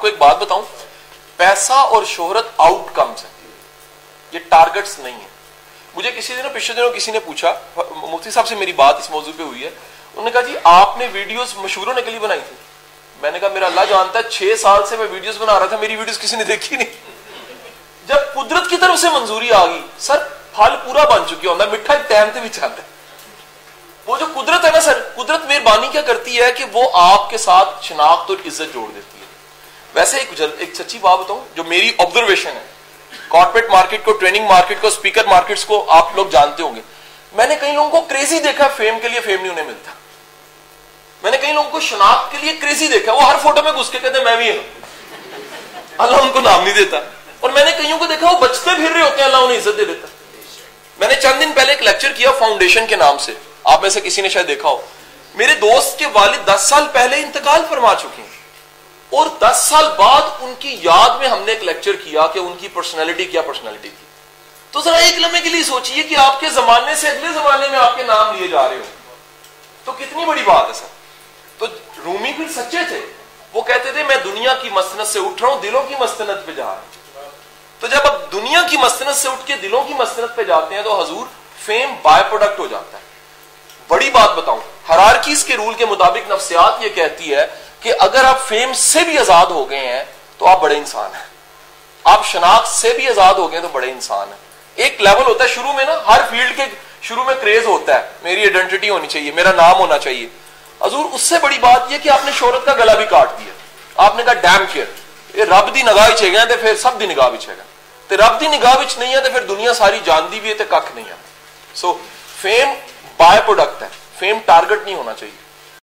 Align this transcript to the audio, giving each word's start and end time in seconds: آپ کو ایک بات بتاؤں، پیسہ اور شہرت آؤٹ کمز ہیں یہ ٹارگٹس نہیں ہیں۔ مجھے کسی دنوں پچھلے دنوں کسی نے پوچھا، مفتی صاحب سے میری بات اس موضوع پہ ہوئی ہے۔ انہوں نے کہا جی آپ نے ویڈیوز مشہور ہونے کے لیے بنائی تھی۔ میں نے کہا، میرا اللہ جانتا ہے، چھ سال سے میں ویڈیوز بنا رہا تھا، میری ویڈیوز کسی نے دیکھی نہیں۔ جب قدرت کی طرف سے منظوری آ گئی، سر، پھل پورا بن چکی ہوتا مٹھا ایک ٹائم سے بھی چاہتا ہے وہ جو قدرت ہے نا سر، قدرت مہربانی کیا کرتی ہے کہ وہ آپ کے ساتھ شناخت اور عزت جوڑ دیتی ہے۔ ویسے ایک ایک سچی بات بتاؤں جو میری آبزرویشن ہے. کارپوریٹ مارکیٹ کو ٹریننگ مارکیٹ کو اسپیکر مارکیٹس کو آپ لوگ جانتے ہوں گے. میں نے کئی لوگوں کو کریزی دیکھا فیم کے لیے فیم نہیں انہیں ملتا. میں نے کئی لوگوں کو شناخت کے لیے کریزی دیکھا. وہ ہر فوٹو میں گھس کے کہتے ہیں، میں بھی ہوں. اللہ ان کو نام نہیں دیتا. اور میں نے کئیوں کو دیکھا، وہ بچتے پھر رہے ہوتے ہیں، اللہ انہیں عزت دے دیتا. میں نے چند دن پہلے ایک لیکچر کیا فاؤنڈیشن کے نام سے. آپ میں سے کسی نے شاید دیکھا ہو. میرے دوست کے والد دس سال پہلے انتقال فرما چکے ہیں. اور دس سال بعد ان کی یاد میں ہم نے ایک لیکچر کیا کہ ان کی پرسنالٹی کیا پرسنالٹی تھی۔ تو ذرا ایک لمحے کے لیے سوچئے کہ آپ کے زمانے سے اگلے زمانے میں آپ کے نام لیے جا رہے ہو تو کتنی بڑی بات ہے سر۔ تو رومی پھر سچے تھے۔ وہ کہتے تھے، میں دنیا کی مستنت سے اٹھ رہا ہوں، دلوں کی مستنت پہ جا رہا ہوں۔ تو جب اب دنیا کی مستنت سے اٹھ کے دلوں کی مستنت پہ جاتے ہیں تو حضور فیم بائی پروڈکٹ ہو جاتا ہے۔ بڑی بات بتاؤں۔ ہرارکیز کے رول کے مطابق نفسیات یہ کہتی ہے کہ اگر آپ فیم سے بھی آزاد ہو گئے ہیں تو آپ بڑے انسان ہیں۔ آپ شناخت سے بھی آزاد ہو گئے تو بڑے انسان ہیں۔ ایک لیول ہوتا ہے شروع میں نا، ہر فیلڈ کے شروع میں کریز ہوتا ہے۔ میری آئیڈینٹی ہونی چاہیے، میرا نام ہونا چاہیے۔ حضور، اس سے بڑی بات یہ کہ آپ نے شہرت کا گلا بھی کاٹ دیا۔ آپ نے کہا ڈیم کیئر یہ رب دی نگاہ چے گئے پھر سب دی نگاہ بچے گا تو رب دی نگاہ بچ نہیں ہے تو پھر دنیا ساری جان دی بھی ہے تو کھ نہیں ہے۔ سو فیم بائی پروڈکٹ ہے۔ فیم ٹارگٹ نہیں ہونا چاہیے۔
آپ 0.00 0.02
کو 0.02 0.08
ایک 0.08 0.18
بات 0.18 0.38
بتاؤں، 0.38 0.62
پیسہ 1.36 1.72
اور 1.72 2.04
شہرت 2.04 2.46
آؤٹ 2.56 2.94
کمز 2.94 3.24
ہیں 3.24 3.30
یہ 4.32 4.38
ٹارگٹس 4.48 4.98
نہیں 4.98 5.14
ہیں۔ 5.14 5.28
مجھے 5.94 6.10
کسی 6.12 6.34
دنوں 6.34 6.50
پچھلے 6.54 6.74
دنوں 6.76 6.90
کسی 6.90 7.10
نے 7.10 7.18
پوچھا، 7.18 7.52
مفتی 7.76 8.30
صاحب 8.30 8.46
سے 8.46 8.54
میری 8.54 8.72
بات 8.72 8.98
اس 8.98 9.10
موضوع 9.10 9.32
پہ 9.36 9.42
ہوئی 9.42 9.64
ہے۔ 9.64 9.68
انہوں 9.68 10.24
نے 10.24 10.30
کہا 10.30 10.40
جی 10.40 10.56
آپ 10.64 10.96
نے 10.98 11.08
ویڈیوز 11.12 11.54
مشہور 11.56 11.86
ہونے 11.86 12.02
کے 12.02 12.10
لیے 12.10 12.20
بنائی 12.20 12.40
تھی۔ 12.48 12.56
میں 13.22 13.30
نے 13.30 13.38
کہا، 13.38 13.48
میرا 13.48 13.66
اللہ 13.66 13.80
جانتا 13.88 14.18
ہے، 14.18 14.30
چھ 14.30 14.54
سال 14.60 14.86
سے 14.86 14.96
میں 14.96 15.06
ویڈیوز 15.10 15.36
بنا 15.38 15.58
رہا 15.58 15.66
تھا، 15.66 15.76
میری 15.76 15.96
ویڈیوز 15.96 16.18
کسی 16.18 16.36
نے 16.36 16.44
دیکھی 16.44 16.76
نہیں۔ 16.76 16.94
جب 18.06 18.32
قدرت 18.34 18.70
کی 18.70 18.76
طرف 18.76 18.98
سے 18.98 19.08
منظوری 19.08 19.52
آ 19.52 19.66
گئی، 19.66 19.82
سر، 19.98 20.22
پھل 20.56 20.76
پورا 20.84 21.04
بن 21.04 21.28
چکی 21.30 21.46
ہوتا 21.46 21.64
مٹھا 21.72 21.94
ایک 21.94 22.08
ٹائم 22.08 22.28
سے 22.34 22.40
بھی 22.40 22.48
چاہتا 22.48 22.82
ہے 22.82 22.88
وہ 24.06 24.16
جو 24.18 24.26
قدرت 24.34 24.64
ہے 24.64 24.70
نا 24.70 24.80
سر، 24.80 25.02
قدرت 25.16 25.44
مہربانی 25.44 25.88
کیا 25.88 26.02
کرتی 26.02 26.40
ہے 26.40 26.52
کہ 26.52 26.64
وہ 26.72 26.90
آپ 26.94 27.30
کے 27.30 27.38
ساتھ 27.38 27.84
شناخت 27.84 28.30
اور 28.30 28.46
عزت 28.46 28.74
جوڑ 28.74 28.88
دیتی 28.94 29.20
ہے۔ 29.20 29.26
ویسے 29.94 30.18
ایک 30.18 30.40
ایک 30.58 30.74
سچی 30.74 30.98
بات 30.98 31.18
بتاؤں 31.18 31.44
جو 31.54 31.64
میری 31.64 31.92
آبزرویشن 31.98 32.50
ہے. 32.50 32.64
کارپوریٹ 33.28 33.70
مارکیٹ 33.70 34.04
کو 34.04 34.12
ٹریننگ 34.12 34.46
مارکیٹ 34.46 34.80
کو 34.80 34.86
اسپیکر 34.86 35.24
مارکیٹس 35.24 35.64
کو 35.64 35.84
آپ 35.88 36.16
لوگ 36.16 36.26
جانتے 36.26 36.62
ہوں 36.62 36.74
گے. 36.76 36.80
میں 37.32 37.46
نے 37.46 37.56
کئی 37.60 37.72
لوگوں 37.72 37.90
کو 37.90 38.00
کریزی 38.00 38.38
دیکھا 38.38 38.68
فیم 38.76 38.98
کے 39.02 39.08
لیے 39.08 39.20
فیم 39.20 39.40
نہیں 39.40 39.50
انہیں 39.50 39.66
ملتا. 39.66 39.92
میں 41.22 41.30
نے 41.30 41.36
کئی 41.36 41.52
لوگوں 41.52 41.70
کو 41.70 41.80
شناخت 41.80 42.32
کے 42.32 42.38
لیے 42.42 42.52
کریزی 42.60 42.88
دیکھا. 42.88 43.12
وہ 43.12 43.22
ہر 43.22 43.36
فوٹو 43.42 43.62
میں 43.62 43.72
گھس 43.72 43.90
کے 43.90 43.98
کہتے 43.98 44.18
ہیں، 44.18 44.24
میں 44.24 44.36
بھی 44.36 44.50
ہوں. 44.50 44.62
اللہ 45.98 46.16
ان 46.16 46.30
کو 46.32 46.40
نام 46.40 46.64
نہیں 46.64 46.74
دیتا. 46.74 47.00
اور 47.40 47.50
میں 47.50 47.64
نے 47.64 47.72
کئیوں 47.72 47.98
کو 47.98 48.06
دیکھا، 48.06 48.30
وہ 48.30 48.38
بچتے 48.38 48.70
پھر 48.76 48.90
رہے 48.92 49.02
ہوتے 49.02 49.16
ہیں، 49.16 49.24
اللہ 49.24 49.36
انہیں 49.36 49.58
عزت 49.58 49.78
دے 49.78 49.84
دیتا. 49.84 50.06
میں 50.98 51.08
نے 51.08 51.14
چند 51.14 51.40
دن 51.40 51.52
پہلے 51.52 51.72
ایک 51.72 51.82
لیکچر 51.82 52.12
کیا 52.12 52.30
فاؤنڈیشن 52.32 52.86
کے 52.86 52.96
نام 52.96 53.18
سے. 53.18 53.32
آپ 53.64 53.82
میں 53.82 53.90
سے 53.90 54.00
کسی 54.00 54.22
نے 54.22 54.28
شاید 54.28 54.48
دیکھا 54.48 54.68
ہو. 54.68 54.80
میرے 55.34 55.54
دوست 55.54 55.98
کے 55.98 56.06
والد 56.12 56.48
دس 56.48 56.60
سال 56.60 56.86
پہلے 56.92 57.16
انتقال 57.16 57.62
فرما 57.68 57.94
چکے 57.94 58.22
ہیں. 58.22 58.39
اور 59.10 59.26
دس 59.26 59.56
سال 59.56 59.84
بعد 59.96 60.20
ان 60.40 60.54
کی 60.58 60.78
یاد 60.82 61.18
میں 61.18 61.28
ہم 61.28 61.42
نے 61.42 61.52
ایک 61.52 61.64
لیکچر 61.64 61.96
کیا 61.96 62.26
کہ 62.26 62.38
ان 62.38 62.54
کی 62.60 62.68
پرسنالٹی 62.68 63.24
کیا 63.24 63.42
پرسنالٹی 63.42 63.88
تھی۔ 63.88 64.06
تو 64.70 64.80
ذرا 64.80 64.96
ایک 64.96 65.18
لمحے 65.18 65.40
کے 65.40 65.48
لیے 65.48 65.62
سوچئے 65.62 66.02
کہ 66.02 66.16
آپ 66.16 66.40
کے 66.40 66.50
زمانے 66.50 66.94
سے 66.94 67.08
اگلے 67.08 67.32
زمانے 67.34 67.68
میں 67.68 67.78
آپ 67.78 67.96
کے 67.96 68.02
نام 68.02 68.36
لیے 68.36 68.48
جا 68.48 68.68
رہے 68.68 68.76
ہو 68.76 69.14
تو 69.84 69.92
کتنی 69.92 70.24
بڑی 70.24 70.42
بات 70.42 70.68
ہے 70.68 70.72
سر۔ 70.72 70.86
تو 71.58 71.66
رومی 72.04 72.32
پھر 72.32 72.44
سچے 72.50 72.78
تھے۔ 72.88 73.12
وہ 73.52 73.62
کہتے 73.62 73.92
تھے، 73.92 74.04
میں 74.04 74.16
دنیا 74.16 74.54
کی 74.62 74.68
مستنت 74.70 75.06
سے 75.06 75.18
اٹھ 75.18 75.42
رہا 75.42 75.48
ہوں، 75.48 75.60
دلوں 75.60 75.82
کی 75.82 75.94
مستنت 76.00 76.46
پہ 76.46 76.52
جا 76.52 76.64
رہا 76.64 76.72
ہوں۔ 76.72 77.22
تو 77.80 77.86
جب 77.86 78.00
اب 78.04 78.32
دنیا 78.32 78.62
کی 78.70 78.76
مستنت 78.76 79.16
سے 79.16 79.28
اٹھ 79.28 79.46
کے 79.46 79.56
دلوں 79.56 79.82
کی 79.82 79.94
مستنت 79.94 80.36
پہ 80.36 80.42
جاتے 80.42 80.74
ہیں 80.74 80.82
تو 80.82 81.02
حضور 81.02 81.26
فیم 81.64 81.94
بائی 82.02 82.24
پروڈکٹ 82.30 82.58
ہو 82.58 82.66
جاتا 82.66 82.98
ہے۔ 82.98 83.02
بڑی 83.88 84.10
بات 84.10 84.30
بتاؤں۔ 84.30 84.60
ہرارکیز 84.88 85.44
کے 85.44 85.56
رول 85.56 85.74
کے 85.74 85.86
مطابق 85.86 86.30
نفسیات 86.30 86.82
یہ 86.82 86.88
کہتی 86.88 87.34
ہے 87.34 87.69
کہ 87.80 87.92
اگر 87.98 88.24
آپ 88.24 88.48
فیم 88.48 88.72
سے 88.72 89.00
بھی 89.00 89.18
آزاد 89.18 89.46
ہو 89.46 89.70
گئے 89.70 89.92
ہیں 89.92 90.04
تو 90.38 90.46
آپ 90.46 90.60
بڑے 90.60 90.76
انسان 90.76 91.14
ہیں۔ 91.14 91.26
آپ 92.04 92.26
شناخت 92.26 92.74
سے 92.74 92.92
بھی 92.92 93.08
آزاد 93.08 93.34
ہو 93.34 93.52
گئے 93.52 93.60
تو 93.60 93.68
بڑے 93.68 93.90
انسان 93.90 94.28
ہیں۔ 94.28 94.36
ایک 94.74 95.00
لیول 95.00 95.26
ہوتا 95.26 95.44
ہے 95.44 95.48
شروع 95.48 95.72
میں 95.72 95.84
نا، 95.84 95.92
ہر 96.06 96.20
فیلڈ 96.30 96.56
کے 96.56 96.62
شروع 97.02 97.24
میں 97.24 97.34
کریز 97.40 97.64
ہوتا 97.64 97.94
ہے۔ 97.94 98.08
میری 98.22 98.40
آئیڈینٹی 98.40 98.90
ہونی 98.90 99.06
چاہیے، 99.06 99.30
میرا 99.30 99.52
نام 99.52 99.78
ہونا 99.78 99.98
چاہیے۔ 99.98 100.28
حضور، 100.82 101.04
اس 101.12 101.20
سے 101.22 101.34
بڑی 101.38 101.58
بات 101.58 101.92
یہ 101.92 101.98
کہ 101.98 102.08
آپ 102.08 102.20
نے 102.24 102.30
شہرت 102.34 102.64
کا 102.64 102.72
گلا 102.72 102.94
بھی 102.94 103.06
کاٹ 103.06 103.30
دیا۔ 103.38 103.52
آپ 103.96 104.16
نے 104.16 104.22
کہا 104.22 104.34
ڈیم 104.34 104.64
کیئر 104.72 104.86
یہ 105.34 105.44
رب 105.44 105.74
دی 105.74 105.82
نگاہ 105.82 106.08
چے 106.16 106.32
گئے 106.32 106.56
پھر 106.56 106.76
سب 106.76 107.00
دی 107.00 107.06
نگاہ 107.06 107.30
بچے 107.30 107.52
گا 107.58 107.62
تو 108.08 108.16
رب 108.16 108.40
دی 108.40 108.48
نگاہ 108.48 108.74
بچ 108.74 108.98
نہیں 108.98 109.14
ہے 109.14 109.20
تو 109.20 109.30
پھر 109.30 109.40
دنیا 109.40 109.74
ساری 109.74 110.00
جان 110.04 110.26
دی 110.32 110.40
بھی 110.40 110.48
ہے 110.48 110.54
تو 110.54 110.64
کھ 110.70 110.94
نہیں 110.94 111.04
ہے۔ 111.08 111.14
سو 111.74 111.98
فیم 112.42 112.68
بائی 113.16 113.40
پروڈکٹ 113.46 113.82
ہے۔ 113.82 113.88
فیم 114.18 114.38
ٹارگٹ 114.46 114.84
نہیں 114.84 114.94
ہونا 114.94 115.12
چاہیے۔ 115.12 115.49